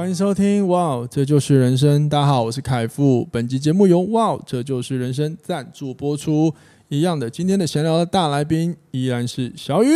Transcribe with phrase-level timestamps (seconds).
[0.00, 2.08] 欢迎收听，哇哦，这就是人生。
[2.08, 3.28] 大家好，我是凯富。
[3.30, 6.54] 本集节目由哇哦，这就是人生赞助播出。
[6.88, 9.90] 一样的，今天的闲聊的大来宾依然是小雨。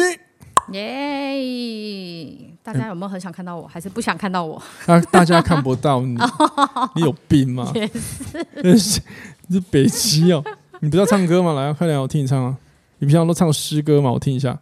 [0.72, 2.36] 耶！
[2.62, 4.62] 大家有没有很想看到我，嗯、还是不想看到我？
[4.84, 6.18] 啊，大家看不到你，
[6.96, 7.72] 你有病吗？
[8.62, 9.00] 也是，
[9.48, 10.44] 你，是北七哦。
[10.80, 11.54] 你不是要唱歌吗？
[11.54, 12.54] 来，快点，我听你唱啊！
[12.98, 14.12] 你平常都唱诗歌吗？
[14.12, 14.60] 我听一下。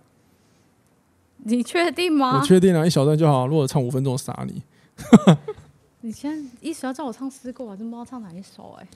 [1.39, 2.39] 你确定吗？
[2.39, 3.49] 我确定啊，一小段就好。
[3.49, 4.63] 如果唱五分钟，我杀你。
[6.01, 8.89] 你现在一时要叫我唱诗歌，我真不知道唱哪一首哎、欸。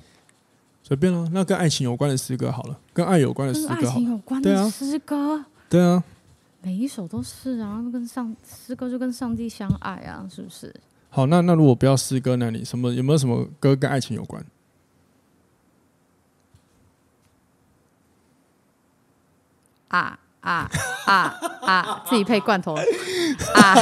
[0.83, 6.03] 随便了，那跟爱情有关的诗歌好了，跟爱有关的诗歌好了，跟爱情有关的诗歌，对啊，
[6.63, 10.75] 每一首都是啊，跟上诗歌就跟上帝相爱啊，是不是？
[11.11, 14.45] 好，那那如果不要诗歌，那你什么有没有什么歌跟爱情有关？
[19.89, 20.19] 啊。
[20.47, 20.71] 啊
[21.07, 22.03] 啊啊！
[22.09, 22.83] 自己配罐头啊
[23.55, 23.75] 啊！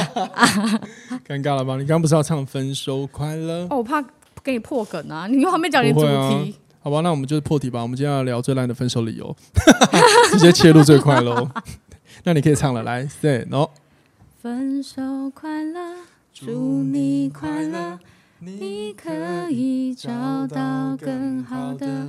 [1.28, 1.74] 尴尬了吧？
[1.76, 3.66] 你刚刚不是要唱分手快乐？
[3.68, 4.02] 哦，我怕
[4.42, 5.26] 给你破梗啊！
[5.26, 6.40] 你又还没讲你主题，啊，
[6.82, 7.00] 好吧？
[7.02, 7.82] 那我们就是破题吧。
[7.82, 9.36] 我们今天要聊最烂的分手理由，
[10.32, 11.46] 直接切入最快喽。
[12.22, 13.68] 那你可以唱了，来，say no。
[14.40, 15.02] 分手
[15.34, 15.96] 快乐，
[16.32, 16.50] 祝
[16.82, 17.98] 你快乐，
[18.40, 20.10] 你可以找
[20.46, 22.08] 到更好的。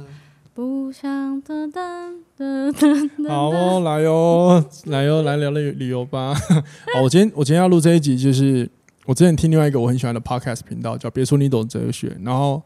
[0.56, 3.28] 不想等等等等。
[3.28, 6.34] 好哦，来哦，来哦，来聊聊旅游吧。
[6.96, 8.70] 好，我今天我今天要录这一集，就是
[9.06, 12.64] 我之前听另外一个我很喜欢的 podcast 频道，叫“别说你懂哲学”，然后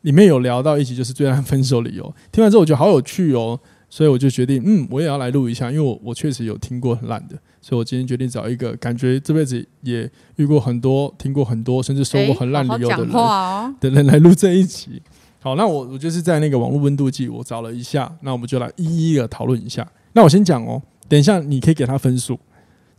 [0.00, 2.12] 里面有聊到一集，就是最烂分手理由。
[2.32, 3.56] 听完之后，我觉得好有趣哦，
[3.88, 15.00] 所以我就决定，嗯，我也要来录一下，因为我我确实有听过很烂的，所以我今天决定找一个感觉这辈子也遇过很多、听过很多，甚至说过很烂理由的人、欸哦、的人来录这一集。
[15.42, 19.84] 好，那我我就是在那个网络温度计，我找了一下，那我们就来一一的讨论一下。
[20.12, 22.38] 那我先讲哦，等一下你可以给他分数，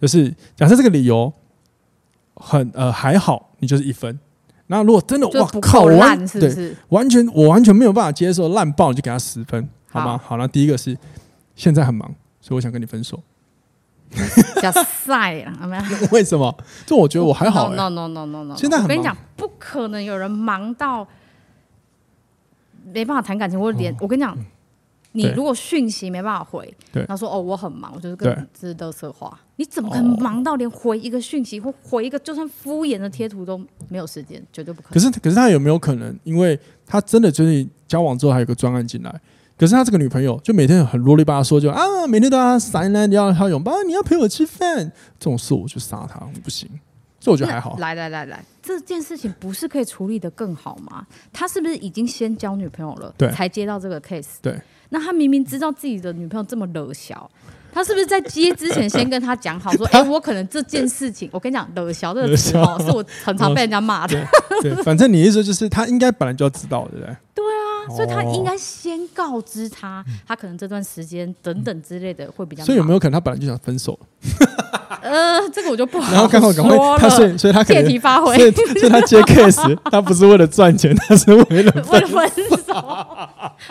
[0.01, 1.31] 就是假设这个理由
[2.35, 4.19] 很呃还好，你就是一分。
[4.67, 6.71] 那如果真的哇靠，烂是不是？
[6.71, 10.19] 对，完全我完全没有办法接受烂爆，你就给他十分，好吗？
[10.21, 10.97] 好，那第一个是
[11.55, 13.17] 现在很忙，所以我想跟你分手。
[14.61, 14.69] 叫
[15.05, 15.53] 晒啊？
[16.11, 16.53] 为什么？
[16.85, 17.75] 这我觉得我还好、欸。
[17.75, 18.55] No no no no no no。
[18.57, 21.07] 现在很忙，我跟你讲，不可能有人忙到。
[22.91, 24.37] 没办法谈感情，或者连、哦、我跟你讲，
[25.13, 33.57] 你如果讯息没办法回，对，他说哦我很忙，我就是跟你这是垃圾话，你怎么可能忙到连回一个讯息或回一个就算敷衍的贴图都
[33.89, 34.93] 没有时间，绝对不可能。
[34.93, 39.21] 可是可是他有没有可能，因为他真的就是交往之后还有个专案进来，
[39.57, 46.67] 可是他这个女朋友就每天很啰里吧嗦，就啊每天都要塞奶，你要他拥抱，你要陪我吃饭，这种事我就杀他，我不行。
[47.19, 47.77] 这我觉得还好。
[47.77, 51.05] 来来来来，这件事情不是可以处理的更好吗？
[51.33, 54.37] 他是不是已经先交女朋友了，对，才接到这个 case？
[54.41, 54.57] 对。
[54.89, 57.29] 那他明明知道自己的女朋友这么惹小，
[57.73, 64.23] 他是不是在接之前先跟他讲好，说， 哎、欸，我可能这件事情，我跟你讲，惹小这个词哦，是我很常被人家骂的。
[64.61, 67.15] 对，反正你意思就是他应该本来就要知道，对不对？
[67.33, 72.63] 对啊，所以他应该先告知他，他可能这段时间等等之类的会比较。
[72.63, 73.99] 所以有没有可能他本来就想分手？
[75.01, 76.11] 呃，这个我就不好。
[76.11, 82.31] 然后刚好赶快，他所以所以他借题发挥，所以所以他接 case， 他不是为了赚钱，他是为了为了分
[82.65, 82.73] 手。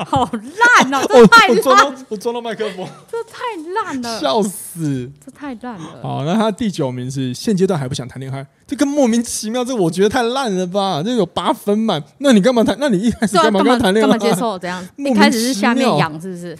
[0.06, 1.94] 好烂哦， 这太烂！
[2.08, 3.38] 我撞到到麦克风，这太
[3.74, 5.10] 烂了，笑死！
[5.24, 6.00] 这太烂了。
[6.02, 11.02] 好，那他第九名是现阶段还不想谈恋爱，这个莫名其妙，这我觉得太烂了吧？
[11.04, 12.76] 这有八分满，那你干嘛谈？
[12.80, 14.08] 那你一开始干嘛跟他谈恋爱？
[14.08, 14.58] 干嘛接受？
[14.58, 14.82] 怎样？
[14.96, 16.56] 一开始是下面痒，是不是？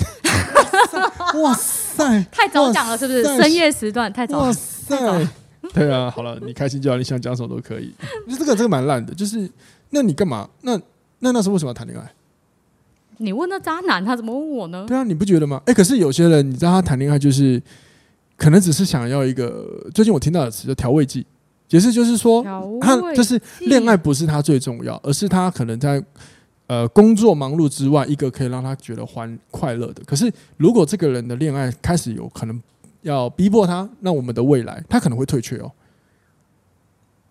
[1.40, 1.81] 哇塞！
[2.30, 3.22] 太早讲了，是不是？
[3.24, 4.38] 深夜时段太早。
[4.38, 4.96] 哇塞！
[5.72, 7.94] 对啊，好了，你开心就好，你想讲什么都可以。
[8.28, 9.48] 就这个这个蛮烂的，就是
[9.90, 10.48] 那你干嘛？
[10.62, 10.78] 那
[11.20, 12.12] 那那是为什么要谈恋爱？
[13.18, 14.84] 你问那渣男，他怎么问我呢？
[14.88, 15.62] 对啊，你不觉得吗？
[15.66, 17.62] 哎，可是有些人，你知道他谈恋爱就是
[18.36, 19.86] 可能只是想要一个。
[19.94, 21.24] 最近我听到的词叫调味剂，
[21.68, 22.42] 解释就是说
[22.80, 26.02] 他就是恋爱不是他最重要，而是他可能在。
[26.68, 30.02] 呃，工作忙碌之外，一个可以让他觉得欢快乐的。
[30.06, 32.62] 可是，如果这个人的恋爱开始有可能
[33.02, 35.70] 要逼迫他，那我们的未来他可能会退却哦。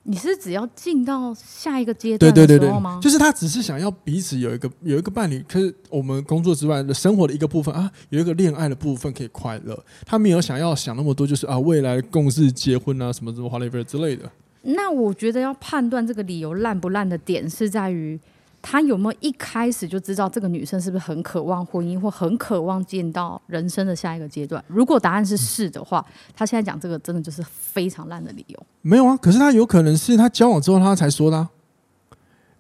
[0.04, 2.70] 你是只要进到下一个阶段对对对？
[3.02, 9.84] 就是他只是想要彼此有一个有一个伴侣，可是我们工作之外的生活的一个部分啊，有一个恋爱的部分可以快乐。
[10.06, 14.30] 他没有想要想那么多，就是啊，未来共事结婚啊，什么什么 whatever 之类的。
[14.64, 18.20] 那我觉得要判断这个理由烂不烂的点是在于。
[18.62, 24.64] 他有没有一开始就知道这个女生是不是很渴望婚姻，或很渴望见到人生的下一个阶段？
[24.68, 26.06] 如果答案是是的话，
[26.36, 28.66] 他现在讲这个真的就是非常烂的理由。
[28.82, 31.50] 没有啊，可是他有可能是他交往之后他才说的啊。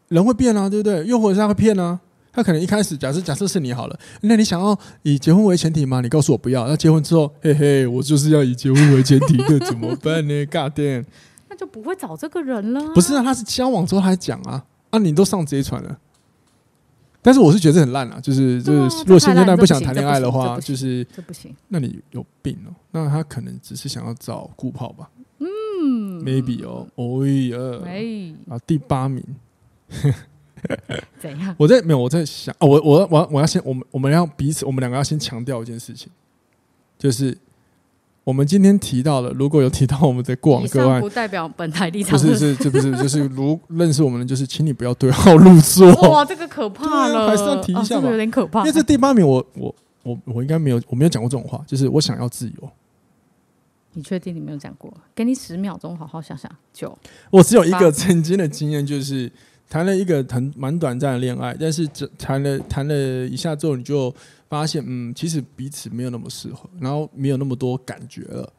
[0.07, 1.05] 人会变啊，对不对？
[1.05, 1.99] 又或者是他会骗啊？
[2.33, 6.01] 他可能一开始假设假设是你好了，那你想要以结婚为前提吗？
[6.01, 6.67] 你告诉我不要。
[6.67, 11.05] 那结婚之后，嘿嘿，我就是要以结婚为前提的，怎么办呢？God damn，
[11.49, 12.93] 那就不会找这个人了。
[12.93, 14.63] 不是啊，他是交往之后才讲啊。
[14.91, 15.99] 啊，你都上贼船了，
[17.21, 21.55] 但是我是觉得这很烂啊，就是就是，如果现阶段不想谈恋爱的话，就是这不行。
[21.67, 22.75] 那你有病哦？
[22.91, 25.09] 那他可能只是想要找顾炮吧？
[25.39, 29.23] 嗯，maybe 哦，哦呀，哎，啊，第八名，
[31.19, 31.55] 怎样？
[31.59, 36.09] 我在没有我在想，哦，我我我我要先，我们我们要彼此，我们两个要先强调一件事情，
[36.97, 37.37] 就是。
[38.23, 42.19] 我们今天提到了，如果有提到我们的过往个案，不代表本台立场。
[42.19, 45.91] 不是，是，这不是， 就是如认识我们的，就是请你不要对号入座。
[46.09, 48.59] 哇，这个可怕了，还是要提一下吧，有点可怕。
[48.59, 52.69] 因为这第八名我，我我我我应该没有，我没有讲过这种话，就是我想要自由。
[53.93, 54.93] 你确定你没有讲过？
[55.15, 56.49] 给你十秒钟，好好想想。
[56.71, 56.95] 九，
[57.31, 59.31] 我只有一个曾经的经验，就是
[59.67, 62.93] 谈了一个很蛮短暂的恋爱，但是这谈了谈了
[63.25, 64.13] 一下之后，你就。
[64.51, 68.51] 发现嗯，其实彼此没有那么适合，然后没有那么多感觉了，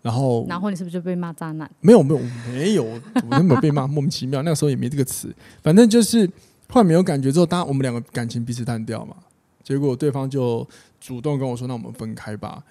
[0.00, 1.70] 然后然后你是不是就被骂渣男？
[1.82, 2.20] 没有没有
[2.50, 4.40] 没有，我没有被骂，莫名其妙。
[4.42, 5.30] 那个时候也没这个词，
[5.62, 6.26] 反正就是
[6.70, 9.14] 后来没有感觉之后，当然我们两个感情彼此淡掉嘛。
[9.62, 10.66] 结果对方就
[10.98, 12.64] 主动跟我说：“那我们分开吧。”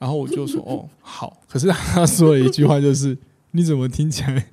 [0.00, 3.18] 然后我就说：“哦，好。”可是他说了一句话，就是
[3.52, 4.46] ：“你怎么听起来？”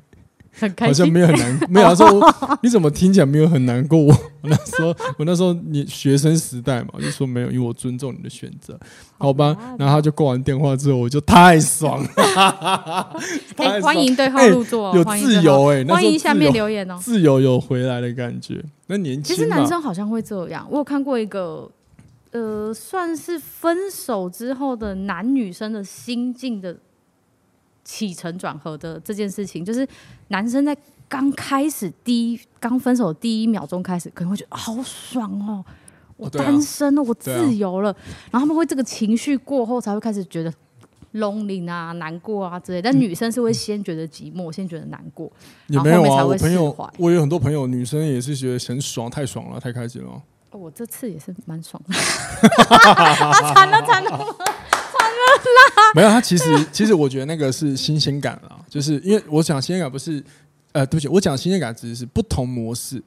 [0.79, 3.99] 好像没有很难，没有他说 你怎么听起来没有很难过？
[4.41, 8.77] 我那时候我那时候你学生时代嘛，就说没有，因为我尊重你的选择，
[9.17, 9.55] 好吧？
[9.79, 12.09] 然后他就挂完电话之后，我就太爽了。
[13.57, 18.63] 哎，欢迎对号入座，有自由哎，欢迎下面留言哦，自由有回来的感觉。
[18.87, 21.69] 那年轻，其实男生好像会这样，我有看过一个
[22.31, 26.77] 呃，算是分手之后的男女生的心境的。
[27.83, 29.87] 起承转合的这件事情，就是
[30.27, 30.75] 男生在
[31.07, 35.65] 刚开始第一刚分手第一秒钟开始，可能会觉得好爽哦，
[36.17, 37.95] 我单身了，我自由了。
[38.31, 40.53] 然后他们会这个情绪过后，才会开始觉得
[41.15, 42.81] lonely 啊、难过啊之类。
[42.81, 45.29] 但女生是会先觉得寂寞，先觉得难过，
[45.67, 46.25] 也没有啊。
[46.25, 50.21] 我朋友，我有很多朋友，女生也是觉得很爽，太爽了，太开心了。
[50.51, 51.93] 我这次也是蛮爽的，
[53.53, 54.50] 惨了惨了。
[55.95, 60.23] 没有，他其实 其实我觉得那个是新鲜感啊，就是因为我讲新鲜感不是，
[60.71, 63.01] 呃，对不起，我讲新鲜感只是是不同模式，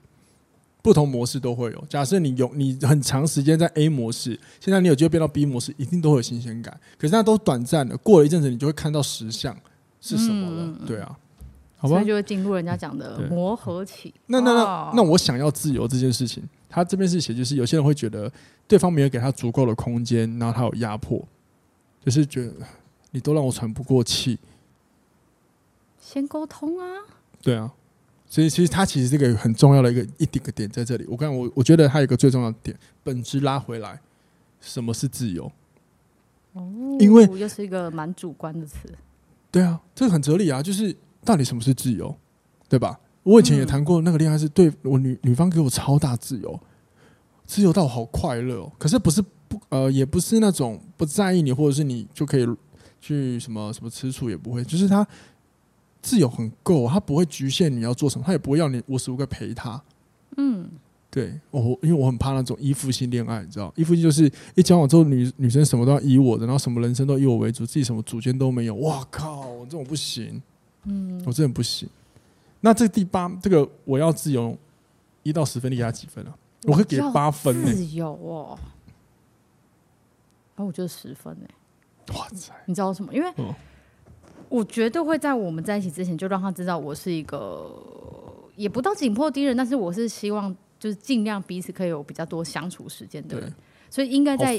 [0.83, 1.85] 不同模式都会有。
[1.89, 6.79] 假设你有你很长时间在 A 模式，现在你有机会变到 B 模式，一定都会有新鲜感。
[6.99, 9.57] 可是那都短暂的，过了一阵子，你就会看到实相
[10.01, 10.65] 是什么了。
[10.65, 11.17] 嗯、对啊，
[11.79, 14.13] 好吧，所以就会进入人家讲的磨合期。
[14.27, 18.31] 那那那那我想要自由这件事情，他这边是写，就是有些人会觉得
[18.69, 21.27] 对方没有给他足够的空间，然后他有压迫。
[22.05, 22.53] 就是觉得
[23.13, 24.39] 你都让我喘不过气，
[25.99, 27.01] 先沟通啊。
[27.41, 27.73] 对啊，
[28.27, 31.07] 所以其实他其实这个很重要的一个一点个点在这里。
[31.09, 33.99] 我刚我我觉得他有一个最重要的点，本质拉回来，
[34.61, 35.51] 什么是自由？
[36.53, 36.71] 哦，
[37.01, 38.77] 因为又是一个蛮主观的词。
[39.51, 42.15] 对啊，这个很哲理啊，就是到底什么是自由，
[42.69, 43.01] 对吧？
[43.23, 46.61] 我以前也谈过那个恋爱，是对我女女方给我超大自由，
[47.47, 48.73] 自由到我好快乐哦。
[48.79, 49.25] 可是不是。
[49.69, 52.47] 呃，也不是那种不在意你，或者是你就可以
[53.01, 55.07] 去什么什么吃醋也不会，就是他
[56.03, 59.83] 自由很够，他不会局限你要做什么，他也不会要你无时无刻陪他。
[60.37, 60.69] 嗯，
[61.11, 68.75] 对，我因为我很怕那种依附性恋爱，你知道，依附性就是一交往之后，女女生什么都要依我的，然后什么人生都以我为主，自己什么主见都没有。
[68.77, 70.43] 哇靠，我这种不行，
[70.85, 71.89] 嗯，我真的不行。
[72.61, 74.57] 那这第八，这个我要自由，
[75.23, 76.35] 一到十分，你给他几分啊？
[76.65, 77.73] 我会给八分呢。
[77.73, 78.59] 自由哦。
[80.57, 81.47] 然后我觉得十分哎、
[82.07, 82.53] 欸，哇塞！
[82.67, 83.13] 你知道什么？
[83.13, 83.33] 因为
[84.49, 87.71] 我绝对会在我们在一起之前就让他知道我是一个
[88.57, 93.53] 也不到紧迫敌人，但是我是希望就是尽量彼此可以有比较多相处时间的人，
[93.91, 94.57] 所以应该在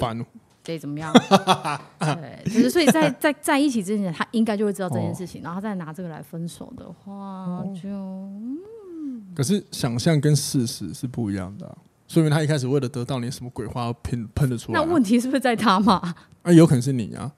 [0.64, 1.14] 对怎么样？
[2.00, 11.78] 对，就是所以在在在一起之前，他应该就会知道这件事情，然后再拿这个来分手的话，就、嗯、可是想象跟事实是不一样的、啊。
[12.16, 14.86] 说明他一开始为了得到你什么鬼话喷喷得出来、啊？
[14.86, 16.16] 那问题是不是在他嘛？
[16.44, 17.30] 啊，有可能是你啊。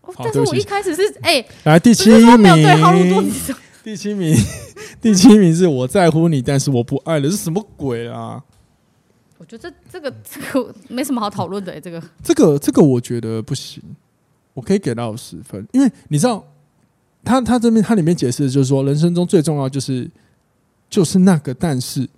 [0.00, 3.30] 哦、但是我一开始是哎，欸、来第七名，
[3.84, 4.34] 第七名，
[5.02, 8.42] 第七名是我在乎你，但是我不爱了，是什么鬼啊？
[9.36, 13.82] 我觉得这这个这个没什么好讨论的、欸，这个这个这个我觉得不行，
[14.54, 16.42] 我可以给到十分，因为你知道，
[17.22, 20.10] 他他这边他里面解释的就是说，人生中最重要就是
[20.88, 22.08] 就是那个但是。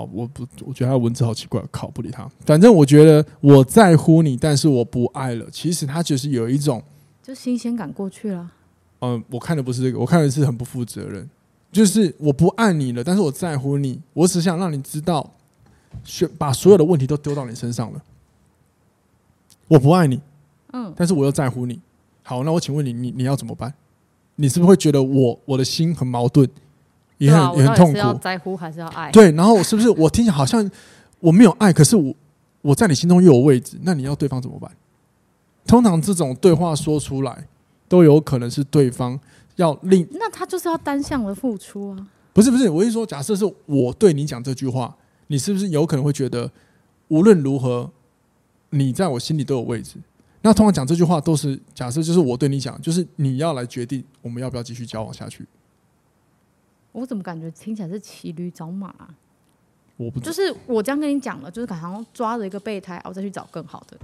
[0.00, 2.26] 好，我不，我觉得他的文字好奇怪，靠，不理他。
[2.46, 5.46] 反正我觉得我在乎你，但是我不爱了。
[5.52, 6.82] 其实他就是有一种，
[7.22, 8.50] 就新鲜感过去了。
[9.00, 11.28] 嗯，我看的不是这个，我看的是很不负责任。
[11.70, 15.30] 就是我不爱你了，但是我在乎你，我只想让你知道，
[16.02, 18.02] 选把所有的问题都丢到你身上了。
[19.68, 20.18] 我不爱你，
[20.72, 21.78] 嗯，但是我又在乎你。
[22.22, 23.74] 好，那我请问你，你你要怎么办？
[24.36, 26.48] 你是不是会觉得我我的心很矛盾？
[27.20, 27.98] 也很、啊、也很痛苦。
[27.98, 29.10] 要在乎还是要爱？
[29.12, 30.68] 对，然后是不是我听起来好像
[31.20, 32.14] 我没有爱，可是我
[32.62, 33.78] 我在你心中又有位置？
[33.82, 34.70] 那你要对方怎么办？
[35.66, 37.46] 通常这种对话说出来，
[37.86, 39.20] 都有可能是对方
[39.56, 40.08] 要另。
[40.12, 42.08] 那他就是要单向的付出啊？
[42.32, 44.96] 不是不是，我是说，假设是我对你讲这句话，
[45.26, 46.50] 你是不是有可能会觉得
[47.08, 47.90] 无论如何，
[48.70, 49.96] 你在我心里都有位置？
[50.42, 55.44] 那通常讲这句话都是假设，就是我对你讲，就是你要来决定我们要不要继续交往下去。
[56.92, 59.08] 我怎么感觉听起来是骑驴找马啊？
[59.96, 63.98] 我不就是我这样跟你讲了，就是好像抓着一个备胎，然后再去找更好的。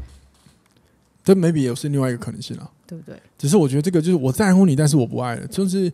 [1.24, 3.20] 这 maybe 也是另外一个可能性啊，对不对？
[3.36, 5.90] 只是我觉得这个就是我在乎你，但是我不爱了，就是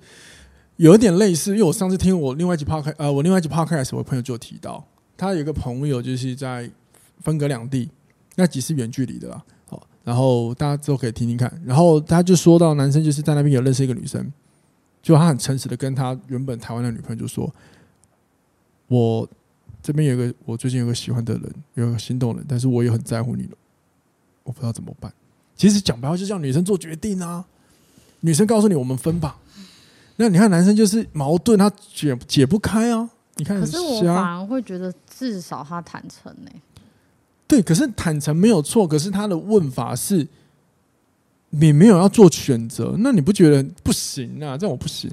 [0.76, 1.52] 有一点类似。
[1.52, 4.84] 因为我上次听我另外一集 podcast，呃，我另外一集 podcast，我朋友就有提到，
[5.16, 6.68] 他有一个朋友就是在
[7.20, 7.88] 分隔两地，
[8.34, 9.42] 那集是远距离的啦。
[9.68, 11.62] 好，然后大家之后可以听听看。
[11.64, 14.30] 然后他就说到，男生就是在那边有认识一个女生。
[15.02, 17.52] 就他很诚实的跟他原本台湾的女朋友就说
[18.86, 19.28] ：“我
[19.82, 23.56] 这边有个，我最近有个喜欢的人，有个心动人，但是我也很在乎你了，
[24.44, 25.12] 我不知道怎么办。”
[25.56, 27.44] 其实讲白话就是叫女生做决定啊，
[28.20, 29.36] 女生告诉你我们分吧。
[30.16, 33.10] 那你看男生就是矛盾，他解解不开啊。
[33.36, 36.62] 你看，可是我反而会觉得至少他坦诚呢、欸。
[37.48, 40.28] 对，可是坦诚没有错，可是他的问法是。
[41.54, 44.56] 你没有要做选择，那你不觉得不行啊？
[44.56, 45.10] 这样我不行。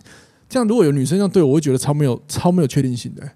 [0.47, 3.29] 这样如果有女生这样对我，我会觉得超没有、超没有确定性的、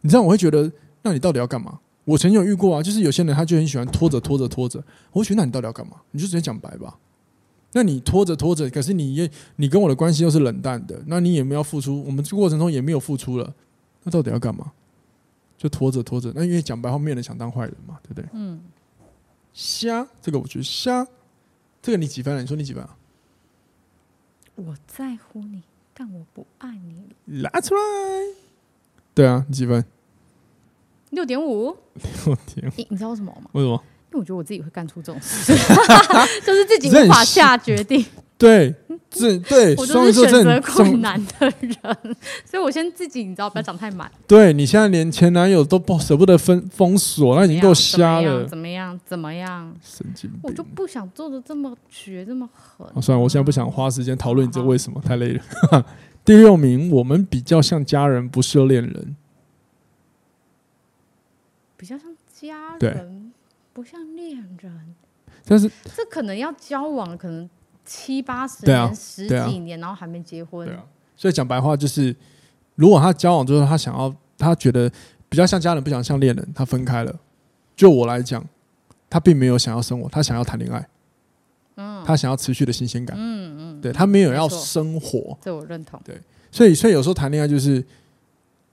[0.00, 0.70] 你这样我会觉得，
[1.02, 1.78] 那你到底要干嘛？
[2.04, 4.82] 我曾经有遇过啊，就是有些人他就很喜欢拖着、拖着、拖着。
[5.12, 5.96] 我会觉得，那你到底要干嘛？
[6.12, 6.98] 你就直接讲白吧。
[7.72, 13.54] 那你拖着、拖着，可是你也你跟我的关系又是冷淡的，那你也没有付出，我们这过程中也没有付出了，
[14.02, 14.72] 那到底要干嘛？
[15.58, 16.32] 就拖着、拖着。
[16.34, 18.28] 那因为讲白话，没有人想当坏人嘛，对不对？
[18.32, 18.60] 嗯。
[19.56, 21.08] 瞎，这个我觉得瞎，
[21.80, 22.42] 这个你几分了？
[22.42, 22.94] 你说你几分啊？
[24.56, 25.62] 我在乎你，
[25.94, 27.16] 但我不爱你。
[27.42, 27.80] 拉出来。
[29.14, 29.82] 对啊，你几分？
[31.08, 31.74] 六点五。
[32.26, 32.72] 六点五。
[32.76, 33.48] 你你知道为什么吗？
[33.52, 33.82] 为什么？
[34.10, 35.54] 因为我觉得我自己会干出这种事，
[36.44, 38.04] 就是自己无法下决定。
[38.38, 38.74] 对，
[39.08, 44.10] 这， 对，我就是选择困难的人，所以我先自己，你知道，不要长太满。
[44.26, 48.44] 对，你现在连前男友都不舍不得封封锁，那已经够瞎了。
[48.44, 48.98] 怎么样？
[49.06, 49.74] 怎么样？
[49.82, 50.40] 神经病！
[50.42, 52.86] 我就不想做的这么绝，这么狠。
[52.92, 55.42] 哦，算了，我现在不想花时间讨论你这为什么，太累了。
[56.22, 59.16] 第六名，我们比较像家人，不是恋人。
[61.78, 63.32] 比较像家人，
[63.72, 64.94] 不像恋人。
[65.46, 67.48] 但是这可能要交往，可能。
[67.86, 70.66] 七八十年、啊、十几年，然后还没结婚。
[70.66, 70.84] 对啊，
[71.16, 72.14] 所以讲白话就是，
[72.74, 74.90] 如果他交往之后，他想要，他觉得
[75.28, 77.14] 比较像家人，不想像恋人，他分开了。
[77.74, 78.44] 就我来讲，
[79.08, 80.86] 他并没有想要生活，他想要谈恋爱。
[81.76, 83.16] 嗯，他想要持续的新鲜感。
[83.18, 85.38] 嗯嗯，对，他没有要生活。
[85.40, 86.00] 这我认同。
[86.04, 87.84] 对，所以所以有时候谈恋爱就是，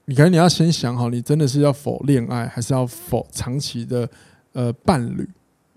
[0.06, 4.08] 你可能你要先想好，你真的是要否恋爱，还是要否长期的
[4.52, 5.28] 呃伴侣？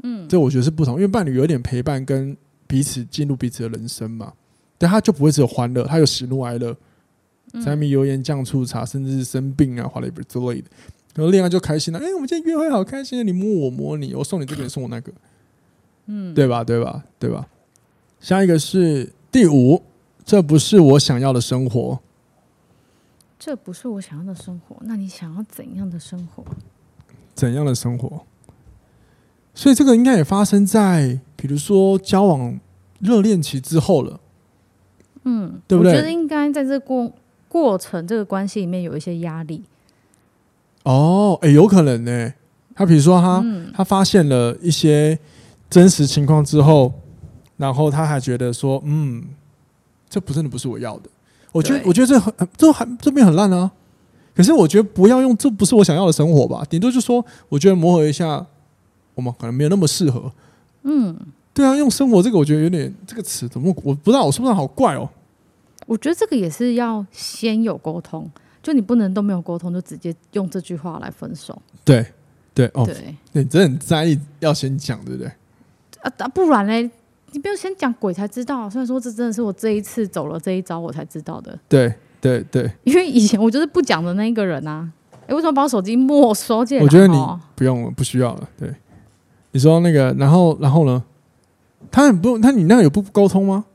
[0.03, 2.35] 嗯，这我觉得是不同，因为伴侣有点陪伴跟。
[2.67, 4.33] 彼此进入彼此的人生嘛，
[4.77, 6.75] 但他就不会只有欢乐，他有喜怒哀乐，
[7.63, 10.69] 柴米油盐酱醋茶，甚至是生病啊、whatever 之类的。
[11.15, 13.23] 然后恋爱就开心了，哎、欸，我们今天约会好开心啊！
[13.23, 15.11] 你摸我摸你，我送你这个，你送我那个，
[16.05, 16.63] 嗯，对吧？
[16.63, 17.03] 对吧？
[17.17, 17.47] 对吧？
[18.19, 19.81] 下一个是第五，
[20.23, 21.99] 这不是我想要的生活。
[23.39, 26.43] 这不是我想要的生活，那你想要怎样的生活？
[27.33, 28.23] 怎样的生活？
[29.55, 32.59] 所以这个应该也发生在，比如说交往
[32.99, 34.19] 热恋期之后了，
[35.23, 35.93] 嗯，对不对？
[35.93, 37.09] 我觉得应该在这过
[37.47, 39.63] 过程这个关系里面有一些压力。
[40.83, 42.33] 哦，哎，有可能呢。
[42.75, 45.17] 他比如说他、嗯、他发现了一些
[45.69, 46.91] 真实情况之后，
[47.55, 49.23] 然后他还觉得说，嗯，
[50.09, 51.09] 这不真的不是我要的。
[51.51, 53.71] 我觉得我觉得这很这还这边很烂啊。
[54.35, 58.45] 可是我觉得不要用这不是我想要的生活吧，顶多就说我觉得磨合一下。
[59.15, 60.31] 我们可能没有那么适合，
[60.89, 61.15] 嗯，
[61.53, 65.09] 对啊，用生活这个我觉得有点这个词怎么我不知道我说不上好怪哦。
[65.85, 68.29] 我觉得这个也是要先有沟通，
[68.63, 71.61] 就你不能都没有沟通就直接用这句话来分手。
[71.83, 72.05] 对
[72.53, 75.31] 对哦，对，你真的很在意要先讲，对不对？
[76.01, 76.89] 啊，不然嘞，
[77.31, 78.69] 你不要先讲鬼才知道。
[78.69, 81.57] 虽然说这真的是我这一次走了这一招我才知道的。
[81.67, 84.89] 对对对，因为以前我就是不讲的那一个人啊。
[85.27, 86.83] 哎，为什么把我手机没收进来？
[86.83, 87.17] 我觉得你
[87.53, 88.49] 不用了，不需要了。
[88.57, 88.73] 对，
[89.57, 91.03] 你说那个，然后然后呢？
[91.89, 93.65] 他很不，他你那个有不沟通吗？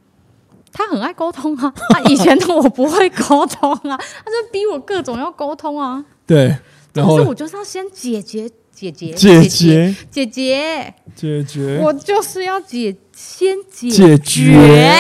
[0.72, 6.04] 他很爱沟通啊，他 以前的我不会沟通啊，他就逼我各种要沟通啊。
[6.24, 6.56] 对，
[6.94, 14.94] 然后我就是要先解决解决解决解决解决，我就是要解先解决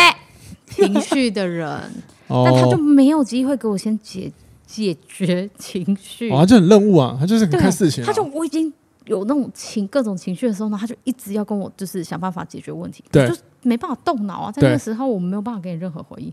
[0.68, 1.80] 情绪的人，
[2.26, 4.32] 但他就没有机会给我先解
[4.66, 6.28] 解决情绪。
[6.32, 8.72] 啊，就很任务啊，他就是很看事情，他就我已经。
[9.06, 14.52] 有那种情各种情绪的时候呢，他就一直要跟我就是想办法解决问题，对，就没办法动脑啊。
[14.52, 16.32] 在那个时候，我们没有办法给你任何回应。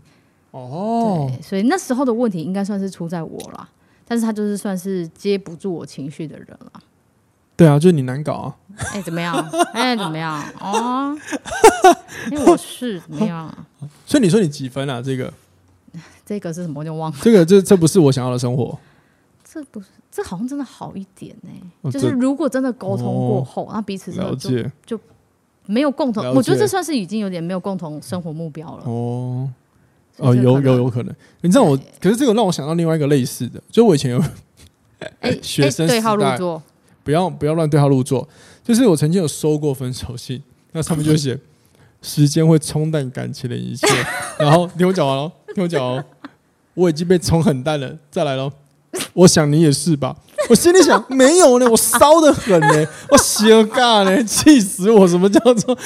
[0.52, 3.68] 哦，对，所以那时候的问题应该算是出在我啦，
[4.04, 6.72] 但是他就是算是接不住我情绪的人了。
[7.56, 8.56] 对啊，就是你难搞啊。
[8.76, 9.36] 哎、欸，怎么样？
[9.74, 10.42] 哎、欸，怎么样？
[10.60, 11.16] 哦，
[12.30, 13.52] 因 为我是怎么样？
[14.06, 15.02] 所以你说你几分啊？
[15.02, 15.32] 这个，
[16.24, 16.80] 这个是什么？
[16.80, 17.18] 我就忘了。
[17.20, 18.78] 这个，这这不是我想要的生活。
[19.44, 19.88] 这不是。
[20.10, 24.98] 这好像真的好一点呢、欸哦，就是如果真的沟通过后，那、哦、彼此了解就
[25.66, 28.84] 没有共同，我觉得这算是已经有点没有共同生活目标了。
[28.84, 29.48] 哦，
[30.16, 31.14] 哦，有有有可能。
[31.42, 34.20] 你知道我，可是这个让我想到另外一个类似的，就我以前有，
[35.20, 36.60] 哎， 学生对号入座，
[37.04, 38.28] 不要不要乱对号入座。
[38.64, 41.38] 就是我曾经有收过分手信，那上面就写
[42.02, 43.86] 时间会冲淡感情的一切。
[44.38, 46.04] 然后听我讲完了，听我讲哦，
[46.74, 48.50] 我已经被冲很淡了，再来喽。
[49.12, 50.14] 我想你也是吧？
[50.48, 55.06] 我心里想，没有呢，我骚的很呢，我邪尬呢，气死我！
[55.06, 55.76] 什么叫做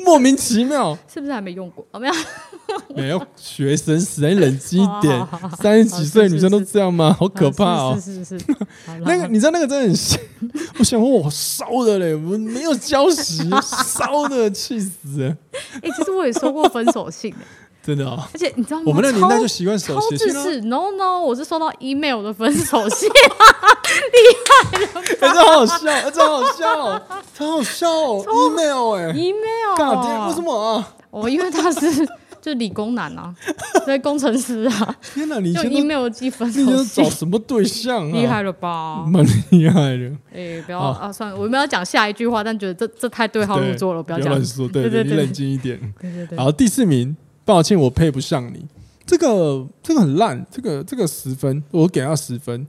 [0.00, 0.96] 莫名其妙？
[1.12, 1.84] 是不是还没用过？
[1.98, 2.14] 没有，
[2.94, 3.26] 没有。
[3.36, 5.26] 学生时代，你冷静一点。
[5.58, 7.16] 三十几岁女生都这样吗？
[7.18, 7.98] 好可怕哦！
[8.00, 8.44] 是是是。
[9.04, 10.20] 那个，你知道那个真的很香。
[10.78, 15.34] 我想，我骚的嘞，我没有交集，骚的气死！
[15.82, 17.34] 哎，其实我也收过分手信。
[17.82, 18.28] 真的啊、哦！
[18.32, 18.84] 而且你知道吗？
[18.86, 20.32] 我们那年代就习惯手写信。
[20.32, 24.88] 是 no no，我是收到 email 的分手信， 厉害了！
[25.20, 27.02] 哎、欸，这好好笑，哎、欸，这好好笑，
[27.34, 30.94] 超好笑哦！email 哎，email，干爹为什么啊？
[31.10, 32.08] 哦，因为他是
[32.40, 33.34] 就理工男啊，
[33.84, 34.96] 对，工程师啊。
[35.14, 38.12] 天哪，你就 email 寄分手信，你找什么对象啊？
[38.12, 39.04] 厉害了吧？
[39.06, 40.06] 蛮厉害的。
[40.32, 44.32] 哎、欸，不要啊，算了，我们要讲下一句话，但觉得这这太对号入座了，不要讲。
[44.34, 45.80] 对对，对，对，对，你冷静一点。
[46.00, 46.38] 对对对。
[46.38, 47.16] 好，第四名。
[47.44, 48.66] 抱歉，我配不上你。
[49.04, 52.60] 这个这个很烂，这个这个十分，我给他十分，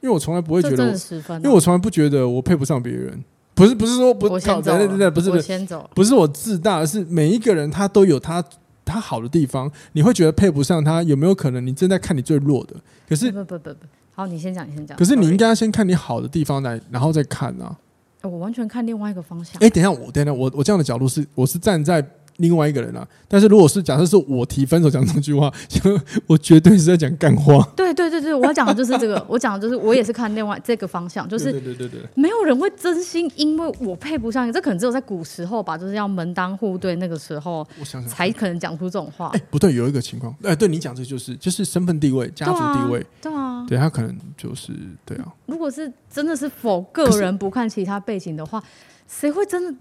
[0.00, 3.22] 因为我从来不会觉得我，十分啊、因为我从来不觉得我配不上别人。
[3.54, 8.42] 不是不是说不，我先走，对对对，不是不是，我先走，不是我自大，而是每一个人他都有他
[8.86, 9.70] 他好的地方。
[9.92, 12.74] 你会觉得配不上他，有没有可能你正在看你最弱的？
[13.06, 14.96] 可是不不不不，好，你先讲，你先讲。
[14.96, 17.76] 可是你应该要先看你好的地方来，然后再看啊。
[18.22, 19.60] 我完全看另外一个方向。
[19.60, 22.02] 哎，等一下，我等一下，我我这样的角度是，我是站在。
[22.42, 25.50] 另外一个人啊，但是如果是假设是我提分手讲这句话，
[26.26, 27.66] 我绝对是在讲干话。
[27.74, 39.30] 对对对对，我要讲的就是这个， 我讲的就是我也是看另外这个方向，就是对对对对，没有人会真心因为我配不上你，这可能只有在古时候吧，就是要门当户对那个时候，我想想才可能讲出这种话。
[39.34, 44.72] 哎，不对，有一个情况，哎，对你讲这就是就是身份地位、家族地位，对啊，对他可能就是
[45.04, 45.32] 对啊。
[45.46, 48.62] 如果是真的是否个人不看其他背景的话，
[49.06, 49.74] 谁会真的？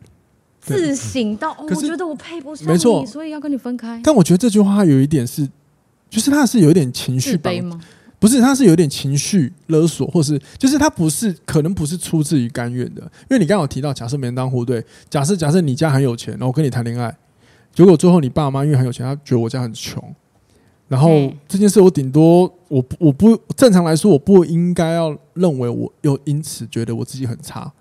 [0.61, 3.99] 自省到，哦，我觉得我配不上你，没错，所以要跟你分开。
[4.03, 5.49] 但我觉得这句话有一点是，
[6.07, 7.81] 就是他是有一点情绪悲吗？
[8.19, 13.01] 不是，他是有点情绪勒索，或是就是他不是，可能不是出自于甘愿的。
[13.01, 17.17] 因为你刚刚有提到，假设门当户对，假设假设你家很有钱，然后我跟你谈恋爱，
[17.73, 20.13] 结果最后你爸妈因为很有钱，他觉得我家很穷，
[20.87, 27.73] 然后这件事我顶多我我不正常来说，我不应该要认为我又因此觉得我自己很差，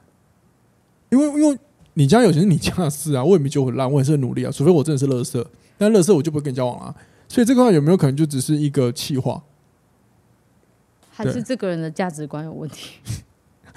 [1.10, 1.58] 因为因为。
[1.94, 4.50] 你家有钱是你家的事啊，我也没觉得很烂，我也是很努力啊。
[4.50, 6.94] 除非我真的是乐色，但乐色我就不会跟你交往了啊。
[7.28, 9.42] 所以这个话有没有可能就只是一个气话？
[11.10, 12.96] 还是这个人的价值观有问题？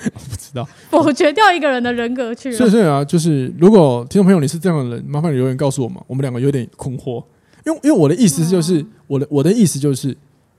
[0.05, 2.57] 我 不知道，否决掉一个人的人格去了。
[2.57, 7.23] 所以，所以啊，就是如果听众朋友你是这样的人，麻烦你留言告诉我们，我们两个有点困惑。
[7.65, 10.15] 因为，因为我的意思就是，嗯、我的我的意思就是，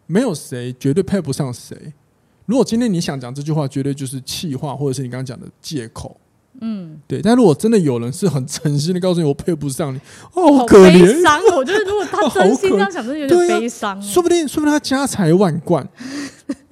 [0.06, 1.76] 没有谁绝对配不上谁。
[2.46, 6.16] 如果今天你想讲这句话，绝对就是气话，或者是你刚刚讲的借口。
[6.60, 10.00] 嗯，对，但如果真的有人是很诚心的告诉你我配不上你，
[10.32, 11.40] 哦，好可怜，伤。
[11.56, 14.00] 我觉得如果他真心这样想，真的有点悲伤。
[14.00, 15.86] 说不定，说不定他家财万贯。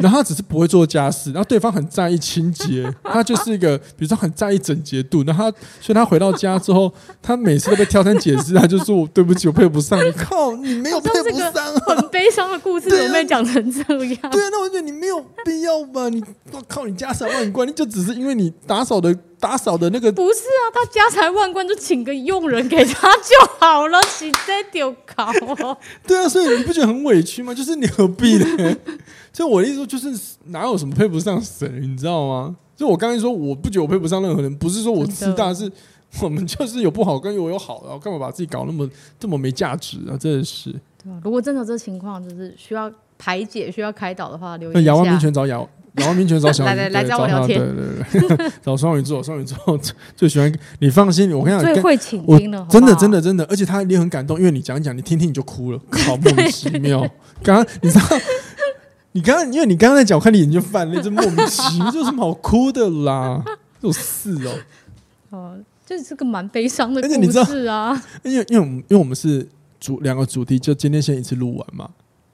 [0.02, 5.22] 然后他只是不会做家事，然后对方很在意清洁， 他就是一个，比如说很在意整洁度。
[5.22, 11.80] 然后他，所以他回到家之后，他每次都被挑三拣四，他就说：“我对不起，我配不上你。”靠，你没有配不上啊！
[11.86, 14.30] 很悲悲伤的故事怎么被讲成这样？
[14.30, 16.08] 对啊，那我觉得你没有必要吧？
[16.08, 20.62] 你我靠，你家财万贯，你就只是因为你打扫的打扫的那个不是啊？
[20.72, 25.32] 他家财万贯，就请个佣人给他就好了，洗这丢搞。
[26.06, 27.52] 对啊，所以你不觉得很委屈吗？
[27.52, 28.76] 就是你何必呢？
[29.32, 30.12] 就我的意思说，就是
[30.46, 32.56] 哪有什么配不上神，你知道吗？
[32.76, 35.70] 就我刚才说，我不觉得我配不上任何人，不是说我自大，是。
[36.20, 38.86] 我们就是有不好，跟有有好，然后干嘛把自己搞那么
[39.18, 40.12] 这么没价值啊？
[40.14, 40.70] 真的是。
[41.02, 44.74] 对啊，如果真的这情况，就是需要排解、需要开导的话，留言。
[44.74, 45.66] 那仰望民权找仰
[45.96, 49.80] 仰望民权找小 来来来找我聊天，对对对， 找双鱼座，双鱼座
[50.14, 50.90] 最喜欢你。
[50.90, 57.00] 放心，我跟你讲，最会倾听了，真的真的真的，而且他也很感动，因为你讲一讲，你听听你就哭了，好莫名其妙。
[57.42, 58.04] 刚刚你知道，
[59.12, 63.44] 你刚刚因为你刚刚在讲，我看你眼睛泛泪，这莫名其妙，这有什么好哭的啦？
[63.80, 64.58] 有事哦。
[65.30, 65.58] 哦。
[65.84, 68.00] 这是个蛮悲伤的故事啊！
[68.22, 69.46] 因为因为我们因为我们是
[69.78, 71.90] 主两个主题，就今天先一次录完嘛。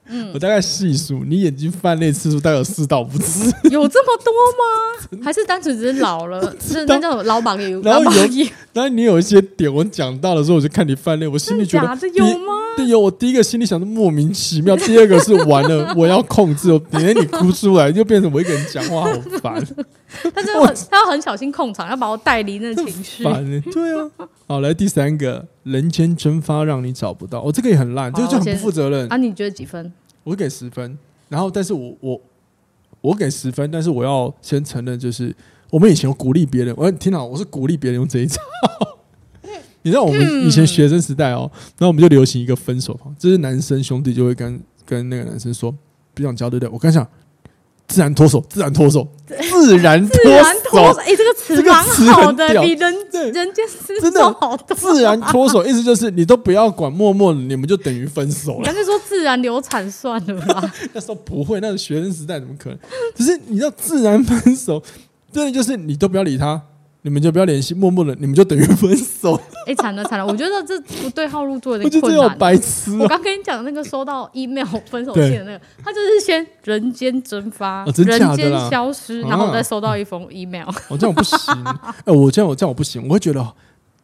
[0.09, 5.23] 嗯，我大概细数，你眼睛泛泪次数大概有四到五次， 有这么多吗？
[5.23, 6.41] 还是单纯只是老了？
[6.59, 7.71] 是那叫什么老榜眼？
[7.81, 8.49] 老榜眼。
[8.73, 12.53] 然后你有一些点我讲到的时候，我就看你泛泪，我心里觉得有吗？
[12.77, 12.99] 对，有。
[12.99, 16.71] 我第一个心里想的莫名其妙，第二个是完了，我要控制。
[16.71, 19.65] 我点你哭出来，就变成我一个人讲话，好烦。
[20.33, 23.23] 他真的很，他要很小心控场，要把我带离那情绪。
[23.23, 24.09] 烦， 对啊。
[24.47, 27.39] 好，来第三个，人间蒸发让你找不到。
[27.41, 29.07] 哦，这个也很烂，这个就很不负责任。
[29.07, 29.93] 啊，你觉得几分？
[30.23, 30.97] 我给十分。
[31.27, 32.21] 然后，但是我我
[33.01, 35.35] 我给十分，但是我要先承认，就是
[35.69, 38.41] 我们以前有鼓励别人，我听到我是鼓励别人用这一招。
[39.83, 45.73] 你知道我们以前学生时代哦，然后我们就流行一个分手法，就是男生兄弟就会跟跟那个男生说，
[46.13, 46.73] 不想交对不对？
[46.73, 47.07] 我跟你讲。
[47.89, 50.99] 自然脱手，自然脱手，自然脱手。
[50.99, 54.77] 哎，这个词蛮好的，比人人间失踪好多。
[54.77, 58.63] 自然脱手，意思就是你都不要管，默默你们就等于分手了。
[58.63, 60.71] 干脆说自然流产算了吧。
[60.93, 62.77] 那时候不会，那个学生时代怎么可能？
[63.15, 64.81] 只是你知道，自然分手，
[65.33, 66.61] 真的就是你都不要理他。
[67.01, 69.35] 你们就不要联系，默默的，你们就等于分手。
[69.65, 70.25] 哎、欸，惨了惨了！
[70.25, 72.37] 我觉得这不对号入座有点困难。
[72.37, 72.97] 白痴、啊！
[72.99, 80.67] 我刚跟你讲那个收到 email 分手信的那个，他就是先人间蒸发，哦、人间消失，然后再收到一封 email。
[80.89, 81.37] 我、哦、这样不行！
[81.63, 83.45] 哎、欸，我这样我这样我不行，我会觉得。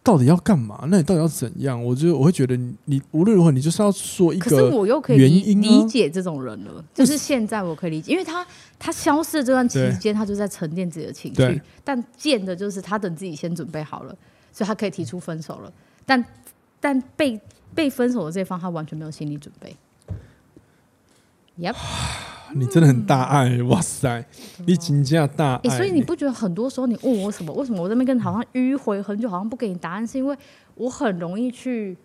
[0.06, 0.86] 到底要干嘛？
[0.88, 1.84] 那你到底要怎样？
[1.84, 4.50] 我就我会觉得你，你无论如何，你就是要说一个、啊。
[4.50, 8.46] 可是我又可以理，理解这种人了，就是现在我可以理解， 因为他
[8.78, 11.62] 他消失的这段期间，他就在沉淀自己的情绪。
[11.84, 14.16] 但见的就是他等自己先准备好了，
[14.54, 15.74] 所以他可以提出分手了。
[16.06, 16.24] 但
[16.80, 17.42] 但被
[17.74, 19.76] 被分手的这方，他完全没有心理准备。
[21.60, 21.76] Yep。
[22.54, 24.24] 你真的很大爱，嗯、哇塞！
[24.66, 25.78] 你真的大爱、欸。
[25.78, 27.54] 所以你不觉得很多时候你问我什么？
[27.54, 30.06] 为什么我这边跟你好像迂回很久，好像不给你答案？
[30.06, 30.38] 是因为
[30.76, 31.98] 我很容易去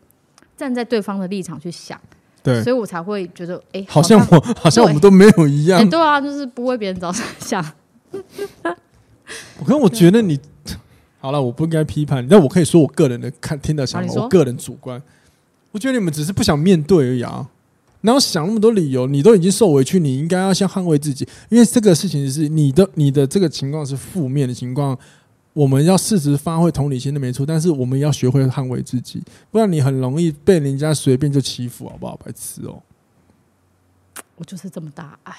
[0.57, 2.01] 站在对方的立场去想，
[2.43, 5.79] 对，所以我才会觉得，哎、欸，好像我 好像我们都没有一样。
[5.81, 7.65] 欸、 对啊，就是不为别人着想。
[9.59, 10.39] 我跟我觉得你
[11.21, 15.01] 好了，我不应该批判你，但我可以说我个人的看听的想法，我个人主观，
[15.71, 17.47] 我觉得你们只是不想面对而已啊。
[18.03, 24.99] 然后想那么多理由，你都已经受委屈，你应该要先捍卫自己，因为这个事情是你的，你的这个情况是负面的情况，
[25.53, 32.17] 我们要适时发挥同理心的没错，但是我们要学会捍卫自己，不然你很容易被人家随便就欺负，好不好？
[32.17, 32.83] 白痴哦！
[34.37, 35.35] 我就是这么大爱，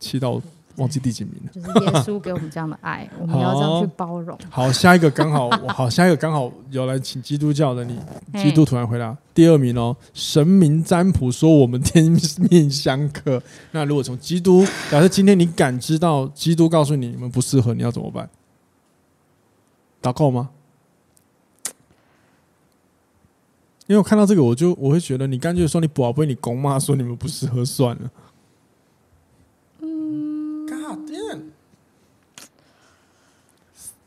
[0.00, 0.42] 气到。
[0.76, 4.36] 忘记第几名了，就是耶稣给我们这样的爱，我们要这样去包容。
[4.50, 7.98] 好，下一个刚好， 好，下一个刚好有来请基督教的你，
[8.34, 9.16] 基督徒来回答。
[9.32, 12.04] 第二名哦，神明占卜说我们天
[12.50, 13.42] 命相克。
[13.70, 18.28] 那如果从基督，假设今天你感知到基督告诉你你们不适合，你要怎么办？
[20.02, 20.50] 祷告吗？
[23.86, 28.10] 因为我看到这个，我就我会觉得你干脆说你不被你公妈说你们不适合算了。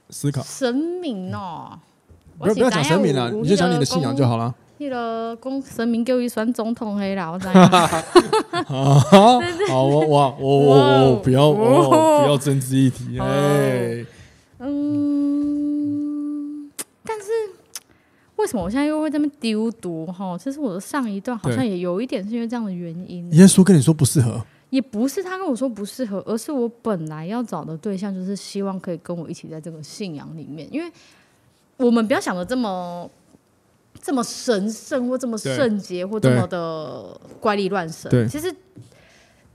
[0.10, 1.78] 思考神明哦，
[2.40, 4.56] 不要不要讲神明了，你就讲你的信仰就好了。
[4.80, 7.48] 那个公神明叫伊选总统黑啦，我知。
[8.64, 9.40] 好，
[9.84, 14.06] 我我我我不要我不要政治议题哎。
[14.60, 16.72] 嗯，
[17.04, 17.26] 但是
[18.38, 20.38] 为什么我现在又会这么丢毒哈？
[20.38, 23.32] 其实我的上一段好像也有一点是因为这样的原因。
[23.34, 24.46] 耶稣跟你说不适合。
[24.70, 30.92] 也不是他跟我说不适合，而是我本来要找的对象就是希望可以跟我一起在这个信仰里面，因为
[31.78, 33.10] 我们不要想的这么
[34.02, 38.54] 这么神圣或这么圣洁或这么的怪力乱神，其实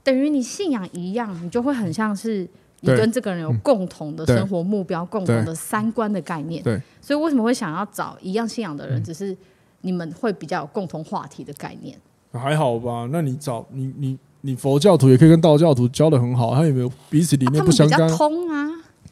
[0.03, 2.47] 等于你信仰一样，你就会很像是
[2.81, 6.61] 你跟这个人有共同的生活目标、共同的三观的概念。
[6.63, 9.01] 对所以为什么会想要找一样信仰的人？
[9.03, 9.37] 只是
[9.81, 11.97] 你们会比较有共同话题的概念。
[12.31, 13.07] 还好吧？
[13.11, 18.01] 那你找你你你佛教徒也可以跟道教徒交的很好，他有没有彼此里面不相干？
[18.01, 18.69] 啊、通啊？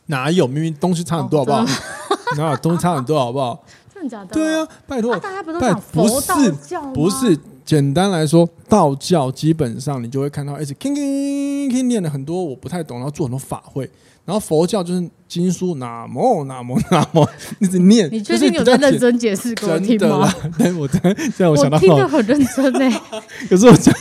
[0.07, 0.45] 哪有？
[0.45, 1.65] 明明东西差很多，好不好？
[2.35, 3.63] 哪有东西差很多，好不好？
[3.93, 4.33] 真的假的？
[4.33, 6.91] 对啊，拜托、啊，大家不都讲佛道教吗？
[6.93, 13.89] 不是，不是，简单来说，道教基本上你就会看到，一直听听听念了很多我不太懂，然后做很多法会。
[14.25, 17.25] 然后佛教就是经书，南无南无 南无，
[17.59, 18.07] 一直念。
[18.11, 20.31] 你确定有在认真解释给我听吗？
[20.57, 23.01] 对，我在，现在我想到，我听得很认真呢、欸。
[23.49, 23.93] 可是我讲，